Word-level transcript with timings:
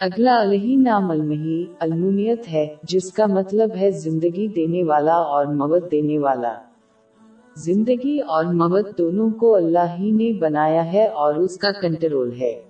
اگلا 0.00 0.42
علیہ 0.42 0.76
نام 0.76 1.10
المحی 1.10 1.64
المومیت 1.78 2.48
ہے، 2.52 2.74
جس 2.82 3.12
کا 3.12 3.26
مطلب 3.26 3.70
ہے 3.80 3.90
زندگی 3.90 4.48
دینے 4.48 4.82
والا 4.82 5.14
اور 5.14 5.46
موت 5.46 5.92
دینے 5.92 6.18
والا۔ 6.18 6.54
زندگی 7.56 8.18
اور 8.20 8.44
موت 8.44 8.98
دونوں 8.98 9.30
کو 9.30 9.54
اللہ 9.54 9.98
ہی 9.98 10.10
نے 10.10 10.38
بنایا 10.38 10.92
ہے 10.92 11.06
اور 11.06 11.34
اس 11.34 11.56
کا 11.56 11.72
کنٹرول 11.72 12.40
ہے۔ 12.40 12.62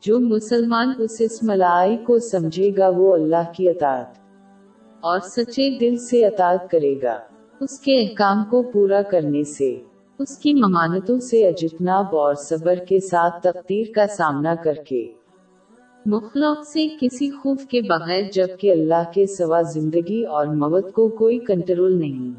جو 0.00 0.20
مسلمان 0.20 0.92
اس 0.98 1.16
اسم 1.20 1.50
العائی 1.50 1.96
کو 1.96 2.18
سمجھے 2.18 2.70
گا، 2.78 2.88
وہ 2.88 3.14
اللہ 3.14 3.52
کی 3.56 3.68
اطاعت 3.68 4.18
اور 5.00 5.18
سچے 5.20 5.78
دل 5.78 5.96
سے 5.96 6.26
اطاعت 6.26 6.70
کرے 6.70 6.94
گا۔ 7.02 7.18
اس 7.60 7.80
کے 7.80 8.02
احکام 8.02 8.44
کو 8.50 8.62
پورا 8.62 9.02
کرنے 9.02 9.44
سے، 9.44 9.80
اس 10.18 10.38
کی 10.38 10.54
ممانتوں 10.54 11.18
سے 11.18 11.48
اجتناب 11.48 12.16
اور 12.16 12.34
صبر 12.34 12.74
کے 12.74 13.00
ساتھ 13.00 13.42
تقدیر 13.42 13.84
کا 13.94 14.06
سامنا 14.06 14.54
کر 14.54 14.74
کے۔ 14.74 15.12
مخلوق 16.06 16.66
سے 16.66 16.86
کسی 17.00 17.30
خوف 17.30 17.66
کے 17.66 17.80
بغیر 17.80 18.22
جبکہ 18.32 18.72
اللہ 18.72 19.10
کے 19.14 19.26
سوا 19.26 19.62
زندگی 19.62 20.24
اور 20.24 20.46
موت 20.46 20.92
کو 20.92 21.08
کوئی 21.08 21.38
کنٹرول 21.38 22.00
نہیں 22.00 22.30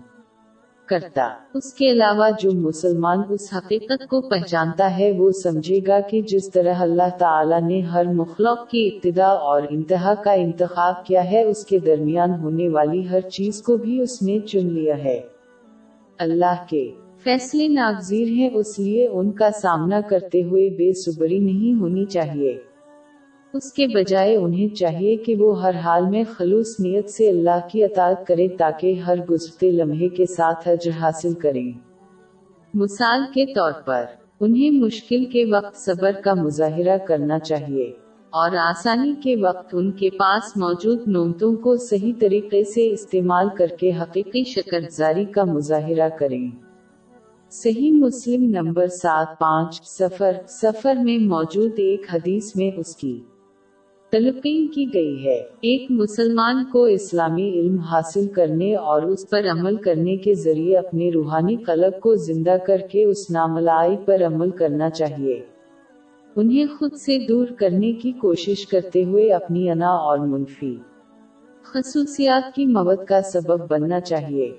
کرتا۔ 0.85 1.30
اس 1.54 1.73
کے 1.73 1.91
علاوہ 1.91 2.30
جو 2.40 2.52
مسلمان 2.52 3.20
اس 3.30 3.54
حقیقت 3.57 4.09
کو 4.09 4.21
پہچانتا 4.21 4.98
ہے، 4.98 5.12
وہ 5.12 5.31
سمجھے 5.31 5.80
گا 5.88 5.99
کہ 5.99 6.21
جس 6.21 6.52
طرح 6.52 6.73
اللہ 6.73 7.18
تعالی 7.18 7.66
نے 7.66 7.80
ہر 7.80 8.05
مخلوق 8.05 8.70
کی 8.70 8.90
ابتدا 8.94 9.27
اور 9.27 9.62
انتہا 9.70 10.13
کا 10.13 10.32
انتخاب 10.32 11.05
کیا 11.05 11.32
ہے، 11.32 11.43
اس 11.43 11.66
کے 11.66 11.80
درمیان 11.80 12.32
ہونے 12.32 12.70
والی 12.70 13.09
ہر 13.09 13.21
چیز 13.21 13.62
کو 13.62 13.77
بھی 13.77 14.02
اس 14.02 14.21
نے 14.21 14.40
چن 14.40 14.73
لیا 14.73 14.98
ہے۔ 14.98 15.21
اللہ 16.20 16.66
کے 16.70 16.91
فیصلے 17.23 17.68
ناگزیر 17.68 18.27
ہیں، 18.27 18.49
اس 18.54 18.80
لیے 18.80 19.07
ان 19.07 19.32
کا 19.32 19.52
سامنا 19.52 20.02
کرتے 20.02 20.43
ہوئے 20.43 20.70
بے 20.70 20.93
صبری 20.93 21.40
نہیں 21.40 21.79
ہونی 21.79 22.05
چاہیے۔ 22.05 22.73
اس 23.54 23.73
کے 23.73 23.87
بجائے 23.87 24.35
انہیں 24.35 24.76
چاہیے 24.76 25.15
کہ 25.15 25.35
وہ 25.35 25.62
ہر 25.62 25.76
حال 25.76 26.05
میں 26.05 26.23
خلوص 26.32 26.79
نیت 26.79 27.09
سے 27.09 27.29
اللہ 27.29 27.68
کی 27.71 27.84
اطاعت 27.84 28.27
کرے 28.27 28.48
تاکہ 28.48 28.93
ہر 28.93 29.26
گزرتے 29.26 29.71
لمحے 29.71 30.10
کے 30.10 30.26
ساتھ 30.26 30.68
اجر 30.68 30.91
حاصل 31.01 31.34
کریں۔ 31.34 31.71
مثال 32.73 33.21
کے 33.34 33.54
طور 33.54 33.71
پر، 33.85 34.05
انہیں 34.40 34.71
مشکل 34.71 35.26
کے 35.26 35.45
وقت 35.45 35.76
صبر 35.76 36.12
کا 36.23 36.34
مظاہرہ 36.34 36.98
کرنا 36.98 37.40
چاہیے 37.40 37.85
اور 38.29 38.49
آسانی 38.55 39.13
کے 39.23 39.35
وقت 39.35 39.70
ان 39.73 39.91
کے 39.91 40.10
پاس 40.10 40.57
موجود 40.57 41.07
نومتوں 41.07 41.55
کو 41.55 41.76
صحیح 41.76 42.13
طریقے 42.20 42.63
سے 42.63 42.91
استعمال 42.91 43.48
کر 43.57 43.67
کے 43.79 43.91
حقیقی 44.01 44.43
شکر 44.43 44.79
زاری 44.90 45.26
کا 45.26 45.43
مظاہرہ 45.43 46.10
کریں۔ 46.10 46.48
صحیح 47.49 47.91
مسلم 47.91 48.43
نمبر 48.43 48.88
سات 48.88 49.40
پانچ، 49.40 49.82
سفر 49.84 50.32
سفر 50.48 50.93
میں 50.95 51.17
موجود 51.17 51.71
ایک 51.77 52.05
حدیث 52.13 52.55
میں 52.55 52.71
اس 52.77 52.95
کی 52.95 53.21
تلقین 54.14 54.68
کی 54.68 54.86
گئی 54.94 55.26
ہے۔ 55.26 55.40
ایک 55.62 55.92
مسلمان 55.92 56.66
کو 56.72 56.84
اسلامی 56.84 57.50
علم 57.50 57.80
حاصل 57.80 58.28
کرنے 58.28 58.76
اور 58.76 59.02
اس 59.02 59.30
پر 59.30 59.46
عمل 59.52 59.76
کرنے 59.76 60.18
کے 60.18 60.34
ذریعے 60.34 60.78
اپنے 60.78 61.12
روحانی 61.12 61.56
قلب 61.56 62.02
کو 62.02 62.16
زندہ 62.16 62.56
کر 62.68 62.78
کے 62.91 63.04
اس 63.04 63.32
ناملائی 63.32 63.98
پر 64.06 64.24
عمل 64.25 64.50
کرنا 64.50 64.90
چاہیے۔ 64.90 65.46
انہیں 66.36 66.66
خود 66.80 66.94
سے 66.94 67.18
دور 67.28 67.47
کرنے 67.47 67.94
کی 67.94 68.12
کوشش 68.12 68.68
کرتے 68.68 69.03
ہوئے 69.03 69.34
اپنی 69.34 69.69
انا 69.69 69.90
اور 69.90 70.18
منفی 70.18 70.78
خصوصیات 71.64 72.56
کی 72.56 72.66
موت 72.66 73.08
کا 73.08 73.22
سبب 73.22 73.68
بننا 73.69 74.00
چاہیے۔ 74.00 74.52